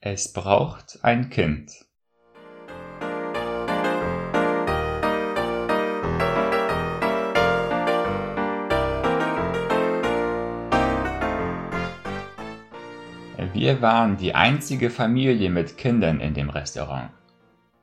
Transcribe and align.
Es 0.00 0.32
braucht 0.32 1.00
ein 1.02 1.28
Kind. 1.28 1.72
Wir 13.52 13.82
waren 13.82 14.16
die 14.16 14.36
einzige 14.36 14.88
Familie 14.88 15.50
mit 15.50 15.76
Kindern 15.76 16.20
in 16.20 16.32
dem 16.32 16.48
Restaurant. 16.48 17.10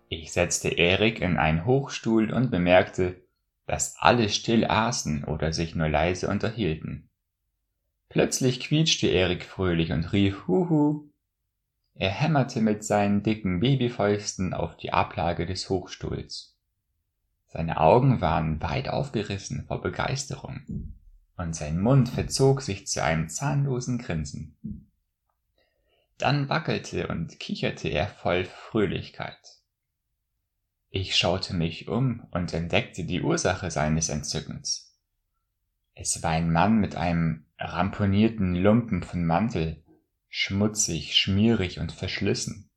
Ich 0.08 0.32
setzte 0.32 0.70
Erik 0.70 1.20
in 1.20 1.36
einen 1.36 1.66
Hochstuhl 1.66 2.32
und 2.32 2.50
bemerkte, 2.50 3.22
dass 3.66 3.98
alle 4.00 4.30
still 4.30 4.64
aßen 4.64 5.26
oder 5.26 5.52
sich 5.52 5.76
nur 5.76 5.90
leise 5.90 6.30
unterhielten. 6.30 7.10
Plötzlich 8.08 8.62
quietschte 8.62 9.08
Erik 9.08 9.44
fröhlich 9.44 9.92
und 9.92 10.14
rief 10.14 10.48
Huhu. 10.48 11.10
Er 11.98 12.10
hämmerte 12.10 12.62
mit 12.62 12.84
seinen 12.84 13.24
dicken 13.24 13.62
Babyfäusten 13.62 14.54
auf 14.54 14.76
die 14.76 14.92
Ablage 14.92 15.46
des 15.46 15.70
Hochstuhls. 15.70 16.58
Seine 17.48 17.80
Augen 17.80 18.20
waren 18.20 18.62
weit 18.62 18.90
aufgerissen 18.90 19.64
vor 19.66 19.82
Begeisterung, 19.82 20.94
und 21.38 21.56
sein 21.56 21.80
Mund 21.80 22.10
verzog 22.10 22.62
sich 22.62 22.86
zu 22.86 23.02
einem 23.02 23.30
zahnlosen 23.30 23.98
Grinsen. 23.98 24.58
Dann 26.18 26.50
wackelte 26.50 27.08
und 27.08 27.40
kicherte 27.40 27.88
er 27.88 28.08
voll 28.08 28.44
Fröhlichkeit. 28.44 29.40
Ich 30.90 31.16
schaute 31.16 31.54
mich 31.54 31.88
um 31.88 32.28
und 32.32 32.54
entdeckte 32.54 33.06
die 33.06 33.22
Ursache 33.22 33.72
seines 33.72 34.10
Entzückens. 34.10 34.98
Es 35.94 36.22
war 36.24 36.32
ein 36.32 36.52
Mann 36.52 36.80
mit 36.80 36.98
einem 36.98 37.46
ramponierten 37.58 38.54
Lumpen 38.56 39.02
von 39.02 39.26
Mantel, 39.26 39.82
schmutzig, 40.38 41.16
schmierig 41.16 41.80
und 41.80 41.94
verschlissen. 41.94 42.70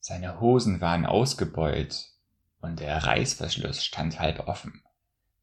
Seine 0.00 0.40
Hosen 0.40 0.80
waren 0.80 1.06
ausgebeult 1.06 2.10
und 2.60 2.80
der 2.80 3.04
Reißverschluss 3.04 3.84
stand 3.84 4.18
halb 4.18 4.48
offen, 4.48 4.82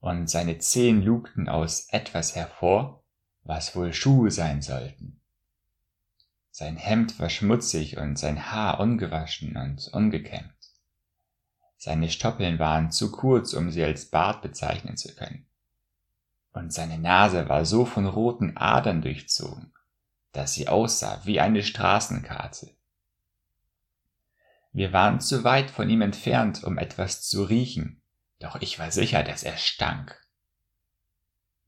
und 0.02 0.30
seine 0.30 0.58
Zehen 0.58 1.02
lugten 1.02 1.48
aus 1.48 1.88
etwas 1.90 2.36
hervor, 2.36 3.06
was 3.44 3.78
wohl 3.78 3.94
Schuhe 3.94 4.30
sein 4.30 4.62
sollten. 4.62 5.22
Sein 6.50 6.76
Hemd 6.76 7.18
war 7.18 7.30
schmutzig 7.30 7.96
und 7.96 8.20
sein 8.20 8.52
Haar 8.52 8.82
ungewaschen 8.82 9.56
und 9.56 9.88
ungekämmt. 9.94 10.52
Seine 11.78 12.10
Stoppeln 12.10 12.60
waren 12.60 12.92
zu 12.92 13.10
kurz, 13.10 13.54
um 13.54 13.72
sie 13.72 13.86
als 13.86 14.10
Bart 14.10 14.42
bezeichnen 14.42 14.98
zu 14.98 15.16
können. 15.16 15.46
Und 16.52 16.74
seine 16.74 17.00
Nase 17.00 17.48
war 17.48 17.64
so 17.64 17.86
von 17.86 18.06
roten 18.06 18.58
Adern 18.58 19.02
durchzogen, 19.02 19.72
dass 20.32 20.54
sie 20.54 20.68
aussah 20.68 21.22
wie 21.26 21.40
eine 21.40 21.64
Straßenkarte. 21.64 22.72
Wir 24.74 24.94
waren 24.94 25.20
zu 25.20 25.44
weit 25.44 25.70
von 25.70 25.90
ihm 25.90 26.02
entfernt, 26.02 26.64
um 26.64 26.78
etwas 26.78 27.22
zu 27.22 27.44
riechen, 27.44 28.02
doch 28.40 28.62
ich 28.62 28.80
war 28.80 28.92
sicher, 28.92 29.24
dass 29.24 29.44
er 29.44 29.58
stank. 29.58 30.18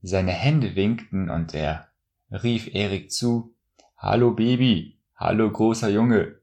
Seine 0.00 0.32
Hände 0.32 0.74
winkten 0.74 1.30
und 1.30 1.54
er 1.54 1.88
rief 2.30 2.74
Erik 2.74 3.10
zu, 3.10 3.54
Hallo 3.98 4.32
Baby, 4.32 4.98
hallo 5.16 5.50
großer 5.50 5.88
Junge, 5.88 6.40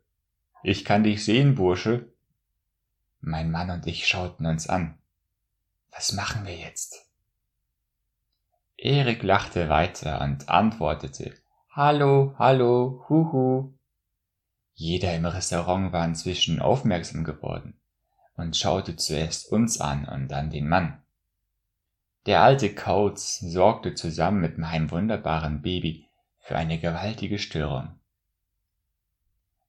ich 0.63 0.85
kann 0.85 1.03
dich 1.03 1.25
sehen, 1.25 1.55
Bursche. 1.55 2.13
Mein 3.19 3.49
Mann 3.49 3.71
und 3.71 3.87
ich 3.87 4.07
schauten 4.07 4.45
uns 4.45 4.67
an. 4.67 4.97
Was 5.91 6.13
machen 6.13 6.45
wir 6.45 6.55
jetzt? 6.55 7.07
Erik 8.77 9.23
lachte 9.23 9.69
weiter 9.69 10.21
und 10.21 10.49
antwortete 10.49 11.40
Hallo, 11.73 12.35
hallo, 12.37 13.05
huhu. 13.07 13.71
Jeder 14.73 15.15
im 15.15 15.25
Restaurant 15.25 15.93
war 15.93 16.03
inzwischen 16.03 16.59
aufmerksam 16.59 17.23
geworden 17.23 17.75
und 18.35 18.57
schaute 18.57 18.97
zuerst 18.97 19.49
uns 19.49 19.79
an 19.79 20.03
und 20.03 20.27
dann 20.27 20.49
den 20.49 20.67
Mann. 20.67 21.01
Der 22.25 22.41
alte 22.41 22.75
Kauz 22.75 23.39
sorgte 23.39 23.95
zusammen 23.95 24.41
mit 24.41 24.57
meinem 24.57 24.91
wunderbaren 24.91 25.61
Baby 25.61 26.03
für 26.39 26.57
eine 26.57 26.77
gewaltige 26.77 27.39
Störung. 27.39 27.95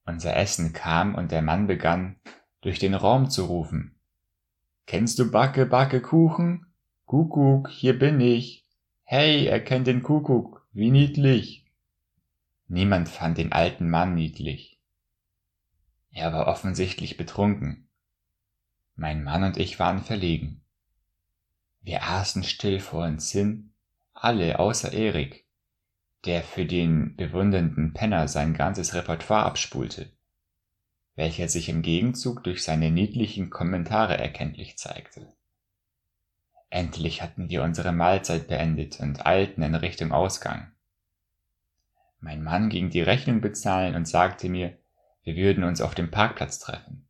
Unser 0.05 0.35
Essen 0.35 0.73
kam 0.73 1.15
und 1.15 1.31
der 1.31 1.41
Mann 1.41 1.67
begann, 1.67 2.17
durch 2.59 2.79
den 2.79 2.95
Raum 2.95 3.29
zu 3.29 3.45
rufen. 3.45 3.95
Kennst 4.87 5.19
du 5.19 5.31
Backe, 5.31 5.65
Backe 5.65 6.01
Kuchen? 6.01 6.65
Kuckuck, 7.05 7.69
hier 7.69 7.97
bin 7.97 8.19
ich. 8.19 8.65
Hey, 9.05 9.45
er 9.45 9.61
kennt 9.61 9.87
den 9.87 10.03
Kuckuck, 10.03 10.67
wie 10.73 10.91
niedlich. 10.91 11.62
Niemand 12.73 13.07
fand 13.07 13.37
den 13.37 13.51
alten 13.51 13.89
Mann 13.89 14.15
niedlich. 14.15 14.81
Er 16.11 16.33
war 16.33 16.47
offensichtlich 16.47 17.15
betrunken. 17.15 17.87
Mein 18.95 19.23
Mann 19.23 19.43
und 19.43 19.57
ich 19.57 19.79
waren 19.79 20.01
verlegen. 20.01 20.63
Wir 21.81 22.03
aßen 22.03 22.43
still 22.43 22.79
vor 22.79 23.05
uns 23.05 23.31
hin, 23.31 23.73
alle 24.13 24.59
außer 24.59 24.91
Erik, 24.91 25.45
der 26.25 26.43
für 26.43 26.65
den 26.65 27.15
bewundernden 27.15 27.93
Penner 27.93 28.27
sein 28.27 28.53
ganzes 28.53 28.93
Repertoire 28.93 29.45
abspulte 29.45 30.11
welcher 31.15 31.47
sich 31.47 31.69
im 31.69 31.81
Gegenzug 31.81 32.43
durch 32.43 32.63
seine 32.63 32.89
niedlichen 32.89 33.49
Kommentare 33.49 34.17
erkenntlich 34.17 34.77
zeigte. 34.77 35.27
Endlich 36.69 37.21
hatten 37.21 37.49
wir 37.49 37.61
unsere 37.61 37.91
Mahlzeit 37.91 38.47
beendet 38.47 38.99
und 38.99 39.25
eilten 39.25 39.61
in 39.61 39.75
Richtung 39.75 40.11
Ausgang. 40.11 40.71
Mein 42.23 42.41
Mann 42.41 42.69
ging 42.69 42.89
die 42.89 43.01
Rechnung 43.01 43.41
bezahlen 43.41 43.95
und 43.95 44.07
sagte 44.07 44.47
mir, 44.47 44.77
wir 45.23 45.35
würden 45.35 45.65
uns 45.65 45.81
auf 45.81 45.93
dem 45.93 46.09
Parkplatz 46.09 46.57
treffen. 46.57 47.05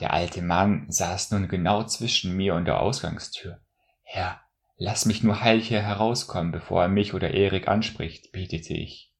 Der 0.00 0.12
alte 0.12 0.42
Mann 0.42 0.84
saß 0.90 1.30
nun 1.30 1.48
genau 1.48 1.84
zwischen 1.84 2.36
mir 2.36 2.54
und 2.54 2.66
der 2.66 2.78
Ausgangstür. 2.78 3.58
Herr, 4.02 4.38
lass 4.76 5.06
mich 5.06 5.22
nur 5.22 5.40
heil 5.40 5.60
hier 5.62 5.80
herauskommen, 5.80 6.52
bevor 6.52 6.82
er 6.82 6.88
mich 6.88 7.14
oder 7.14 7.30
Erik 7.30 7.68
anspricht, 7.68 8.32
betete 8.32 8.74
ich. 8.74 9.14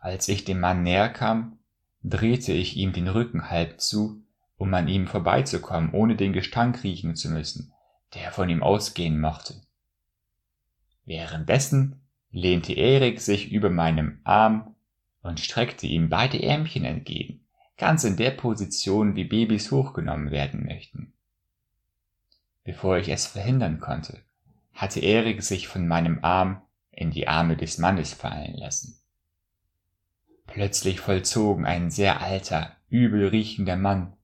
Als 0.00 0.26
ich 0.26 0.44
dem 0.44 0.58
Mann 0.58 0.82
näher 0.82 1.10
kam, 1.10 1.60
drehte 2.02 2.52
ich 2.52 2.76
ihm 2.76 2.92
den 2.92 3.06
Rücken 3.06 3.50
halb 3.50 3.80
zu, 3.80 4.20
um 4.56 4.74
an 4.74 4.88
ihm 4.88 5.06
vorbeizukommen, 5.06 5.92
ohne 5.92 6.16
den 6.16 6.32
Gestank 6.32 6.82
riechen 6.82 7.14
zu 7.14 7.30
müssen, 7.30 7.72
der 8.14 8.32
von 8.32 8.48
ihm 8.48 8.64
ausgehen 8.64 9.20
mochte. 9.20 9.62
Währenddessen 11.04 12.00
lehnte 12.30 12.72
Erik 12.72 13.20
sich 13.20 13.50
über 13.52 13.70
meinem 13.70 14.20
Arm 14.24 14.74
und 15.22 15.40
streckte 15.40 15.86
ihm 15.86 16.08
beide 16.08 16.42
Ärmchen 16.42 16.84
entgegen, 16.84 17.44
ganz 17.76 18.04
in 18.04 18.16
der 18.16 18.30
Position, 18.30 19.14
wie 19.16 19.24
Babys 19.24 19.70
hochgenommen 19.70 20.30
werden 20.30 20.64
möchten. 20.64 21.12
Bevor 22.64 22.98
ich 22.98 23.08
es 23.08 23.26
verhindern 23.26 23.80
konnte, 23.80 24.22
hatte 24.72 25.00
Erik 25.00 25.42
sich 25.42 25.68
von 25.68 25.86
meinem 25.86 26.20
Arm 26.22 26.62
in 26.90 27.10
die 27.10 27.28
Arme 27.28 27.56
des 27.56 27.78
Mannes 27.78 28.14
fallen 28.14 28.54
lassen. 28.54 28.98
Plötzlich 30.46 31.00
vollzogen 31.00 31.64
ein 31.64 31.90
sehr 31.90 32.20
alter, 32.20 32.76
übel 32.88 33.28
riechender 33.28 33.76
Mann 33.76 34.16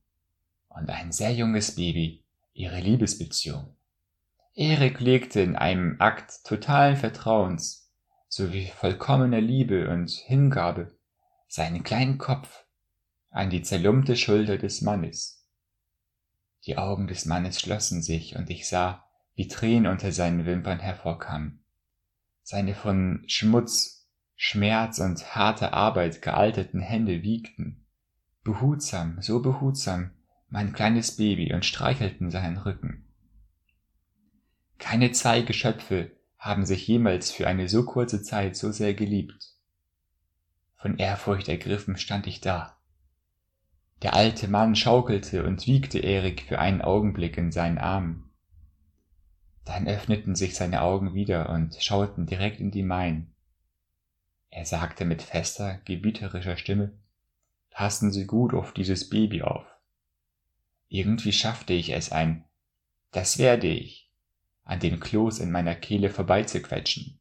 und 0.69 0.89
ein 0.89 1.11
sehr 1.11 1.33
junges 1.33 1.75
Baby 1.75 2.23
ihre 2.53 2.79
Liebesbeziehung. 2.79 3.75
Erik 4.53 4.99
legte 4.99 5.41
in 5.41 5.55
einem 5.55 5.95
Akt 5.99 6.43
totalen 6.43 6.97
Vertrauens 6.97 7.91
sowie 8.27 8.67
vollkommener 8.67 9.41
Liebe 9.41 9.89
und 9.89 10.09
Hingabe 10.09 10.95
seinen 11.47 11.83
kleinen 11.83 12.17
Kopf 12.17 12.65
an 13.31 13.49
die 13.49 13.61
zerlumpte 13.61 14.15
Schulter 14.15 14.57
des 14.57 14.81
Mannes. 14.81 15.47
Die 16.65 16.77
Augen 16.77 17.07
des 17.07 17.25
Mannes 17.25 17.59
schlossen 17.59 18.01
sich 18.01 18.35
und 18.35 18.49
ich 18.49 18.67
sah, 18.67 19.05
wie 19.35 19.47
Tränen 19.47 19.87
unter 19.91 20.11
seinen 20.11 20.45
Wimpern 20.45 20.79
hervorkamen. 20.79 21.63
Seine 22.43 22.75
von 22.75 23.23
Schmutz 23.27 23.99
Schmerz 24.41 24.99
und 24.99 25.35
harte 25.35 25.73
Arbeit 25.73 26.21
gealterten 26.21 26.79
Hände 26.79 27.23
wiegten, 27.23 27.85
behutsam, 28.45 29.21
so 29.21 29.41
behutsam, 29.41 30.11
mein 30.47 30.71
kleines 30.71 31.17
Baby 31.17 31.53
und 31.53 31.65
streichelten 31.65 32.31
seinen 32.31 32.57
Rücken. 32.57 33.08
Keine 34.79 35.11
zwei 35.11 35.41
Geschöpfe 35.41 36.11
haben 36.37 36.65
sich 36.65 36.87
jemals 36.87 37.31
für 37.31 37.47
eine 37.47 37.67
so 37.69 37.85
kurze 37.85 38.23
Zeit 38.23 38.55
so 38.55 38.71
sehr 38.71 38.93
geliebt. 38.93 39.53
Von 40.77 40.97
Ehrfurcht 40.97 41.49
ergriffen 41.49 41.97
stand 41.97 42.25
ich 42.25 42.39
da. 42.39 42.77
Der 44.01 44.13
alte 44.13 44.47
Mann 44.47 44.77
schaukelte 44.77 45.43
und 45.43 45.67
wiegte 45.67 45.99
Erik 45.99 46.43
für 46.43 46.59
einen 46.59 46.81
Augenblick 46.81 47.37
in 47.37 47.51
seinen 47.51 47.77
Armen. 47.77 48.31
Dann 49.65 49.87
öffneten 49.87 50.35
sich 50.35 50.55
seine 50.55 50.81
Augen 50.81 51.13
wieder 51.13 51.49
und 51.49 51.75
schauten 51.75 52.25
direkt 52.25 52.61
in 52.61 52.71
die 52.71 52.81
meinen. 52.81 53.35
Er 54.49 54.65
sagte 54.65 55.03
mit 55.03 55.21
fester, 55.21 55.79
gebieterischer 55.83 56.55
Stimme, 56.55 56.93
passen 57.69 58.11
Sie 58.11 58.25
gut 58.25 58.53
auf 58.53 58.73
dieses 58.73 59.09
Baby 59.09 59.41
auf. 59.41 59.65
Irgendwie 60.87 61.33
schaffte 61.33 61.73
ich 61.73 61.91
es 61.91 62.11
ein, 62.11 62.45
das 63.11 63.37
werde 63.37 63.67
ich, 63.67 64.08
an 64.69 64.79
den 64.79 64.99
Kloß 64.99 65.39
in 65.39 65.49
meiner 65.49 65.73
Kehle 65.73 66.11
vorbeizuquetschen. 66.11 67.19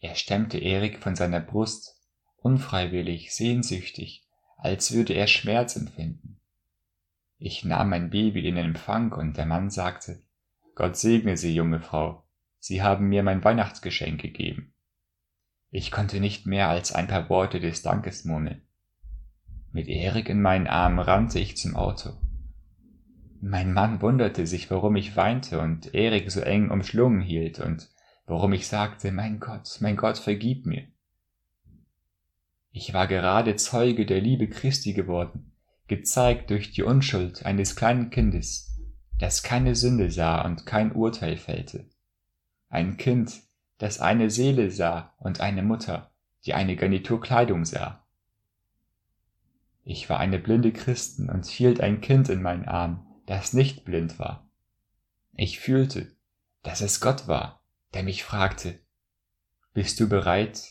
Er 0.00 0.14
stemmte 0.14 0.56
Erik 0.56 0.98
von 0.98 1.14
seiner 1.14 1.40
Brust, 1.40 2.00
unfreiwillig, 2.38 3.34
sehnsüchtig, 3.34 4.26
als 4.56 4.92
würde 4.92 5.12
er 5.12 5.26
Schmerz 5.26 5.76
empfinden. 5.76 6.40
Ich 7.36 7.62
nahm 7.66 7.90
mein 7.90 8.08
Baby 8.08 8.48
in 8.48 8.56
Empfang 8.56 9.12
und 9.12 9.36
der 9.36 9.44
Mann 9.44 9.68
sagte, 9.68 10.22
Gott 10.76 10.96
segne 10.96 11.36
Sie, 11.36 11.54
junge 11.54 11.80
Frau, 11.80 12.24
Sie 12.58 12.82
haben 12.82 13.10
mir 13.10 13.22
mein 13.22 13.44
Weihnachtsgeschenk 13.44 14.18
gegeben. 14.18 14.72
Ich 15.70 15.90
konnte 15.90 16.20
nicht 16.20 16.46
mehr 16.46 16.70
als 16.70 16.92
ein 16.92 17.06
paar 17.06 17.28
Worte 17.28 17.60
des 17.60 17.82
Dankes 17.82 18.24
murmeln. 18.24 18.62
Mit 19.72 19.88
Erik 19.88 20.30
in 20.30 20.40
meinen 20.40 20.68
Armen 20.68 21.00
rannte 21.00 21.38
ich 21.38 21.58
zum 21.58 21.76
Auto. 21.76 22.16
Mein 23.44 23.72
Mann 23.72 24.00
wunderte 24.00 24.46
sich, 24.46 24.70
warum 24.70 24.94
ich 24.94 25.16
weinte 25.16 25.58
und 25.58 25.96
Erik 25.96 26.30
so 26.30 26.40
eng 26.40 26.70
umschlungen 26.70 27.20
hielt 27.20 27.58
und 27.58 27.90
warum 28.24 28.52
ich 28.52 28.68
sagte, 28.68 29.10
mein 29.10 29.40
Gott, 29.40 29.78
mein 29.80 29.96
Gott, 29.96 30.16
vergib 30.16 30.64
mir. 30.64 30.86
Ich 32.70 32.94
war 32.94 33.08
gerade 33.08 33.56
Zeuge 33.56 34.06
der 34.06 34.20
Liebe 34.20 34.48
Christi 34.48 34.92
geworden, 34.92 35.50
gezeigt 35.88 36.50
durch 36.50 36.70
die 36.70 36.84
Unschuld 36.84 37.44
eines 37.44 37.74
kleinen 37.74 38.10
Kindes, 38.10 38.80
das 39.18 39.42
keine 39.42 39.74
Sünde 39.74 40.12
sah 40.12 40.42
und 40.42 40.64
kein 40.64 40.92
Urteil 40.92 41.36
fällte. 41.36 41.90
Ein 42.68 42.96
Kind, 42.96 43.42
das 43.78 43.98
eine 43.98 44.30
Seele 44.30 44.70
sah 44.70 45.14
und 45.18 45.40
eine 45.40 45.64
Mutter, 45.64 46.12
die 46.46 46.54
eine 46.54 46.76
Garnitur 46.76 47.20
Kleidung 47.20 47.64
sah. 47.64 48.06
Ich 49.82 50.08
war 50.08 50.20
eine 50.20 50.38
blinde 50.38 50.72
Christen 50.72 51.28
und 51.28 51.44
hielt 51.46 51.80
ein 51.80 52.00
Kind 52.00 52.28
in 52.28 52.40
meinen 52.40 52.68
Arm, 52.68 53.08
das 53.26 53.52
nicht 53.52 53.84
blind 53.84 54.18
war. 54.18 54.48
Ich 55.34 55.60
fühlte, 55.60 56.14
dass 56.62 56.80
es 56.80 57.00
Gott 57.00 57.28
war, 57.28 57.64
der 57.94 58.02
mich 58.02 58.24
fragte, 58.24 58.80
bist 59.72 59.98
du 60.00 60.08
bereit, 60.08 60.70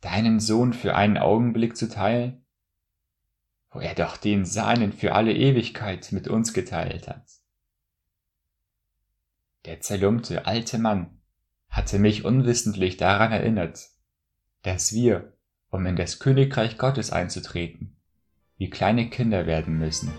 deinen 0.00 0.40
Sohn 0.40 0.72
für 0.72 0.94
einen 0.94 1.18
Augenblick 1.18 1.76
zu 1.76 1.88
teilen, 1.88 2.44
wo 3.70 3.80
er 3.80 3.94
doch 3.94 4.16
den 4.16 4.44
seinen 4.44 4.92
für 4.92 5.14
alle 5.14 5.32
Ewigkeit 5.32 6.12
mit 6.12 6.28
uns 6.28 6.52
geteilt 6.52 7.08
hat? 7.08 7.26
Der 9.64 9.80
zerlumpte 9.80 10.46
alte 10.46 10.78
Mann 10.78 11.20
hatte 11.68 11.98
mich 11.98 12.24
unwissentlich 12.24 12.96
daran 12.96 13.32
erinnert, 13.32 13.88
dass 14.62 14.92
wir, 14.92 15.36
um 15.70 15.86
in 15.86 15.96
das 15.96 16.18
Königreich 16.18 16.76
Gottes 16.76 17.10
einzutreten, 17.10 17.96
wie 18.56 18.68
kleine 18.68 19.08
Kinder 19.08 19.46
werden 19.46 19.78
müssen 19.78 20.12